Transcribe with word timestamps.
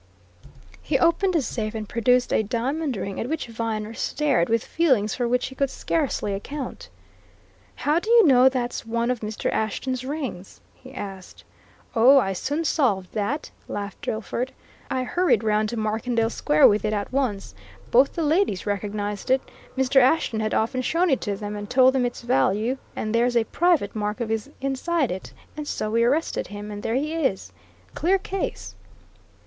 He 0.81 0.97
opened 0.97 1.35
a 1.35 1.43
safe 1.43 1.75
and 1.75 1.87
produced 1.87 2.33
a 2.33 2.41
diamond 2.41 2.97
ring 2.97 3.19
at 3.19 3.29
which 3.29 3.45
Viner 3.45 3.93
stared 3.93 4.49
with 4.49 4.65
feelings 4.65 5.13
for 5.13 5.27
which 5.27 5.45
he 5.49 5.53
could 5.53 5.69
scarcely 5.69 6.33
account. 6.33 6.89
"How 7.75 7.99
do 7.99 8.09
you 8.09 8.25
know 8.25 8.49
that's 8.49 8.83
one 8.83 9.11
of 9.11 9.19
Mr. 9.19 9.51
Ashton's 9.53 10.03
rings?" 10.03 10.59
he 10.73 10.91
asked. 10.91 11.43
"Oh, 11.95 12.17
I 12.17 12.33
soon 12.33 12.65
solved 12.65 13.11
that!" 13.13 13.51
laughed 13.67 14.01
Drillford. 14.01 14.53
"I 14.89 15.03
hurried 15.03 15.43
round 15.43 15.69
to 15.69 15.77
Markendale 15.77 16.31
Square 16.31 16.67
with 16.69 16.83
it 16.83 16.93
at 16.93 17.13
once. 17.13 17.53
Both 17.91 18.13
the 18.13 18.23
ladies 18.23 18.65
recognized 18.65 19.29
it 19.29 19.41
Mr. 19.77 19.97
Ashton 20.01 20.39
had 20.39 20.55
often 20.55 20.81
shown 20.81 21.11
it 21.11 21.21
to 21.21 21.35
them, 21.35 21.55
and 21.55 21.69
told 21.69 21.93
them 21.93 22.07
its 22.07 22.23
value, 22.23 22.79
and 22.95 23.13
there's 23.13 23.37
a 23.37 23.43
private 23.43 23.95
mark 23.95 24.19
of 24.19 24.29
his 24.29 24.49
inside 24.61 25.11
it. 25.11 25.31
And 25.55 25.67
so 25.67 25.91
we 25.91 26.03
arrested 26.03 26.47
him, 26.47 26.71
and 26.71 26.81
there 26.81 26.95
he 26.95 27.13
is! 27.13 27.53
Clear 27.93 28.17
case!" 28.17 28.73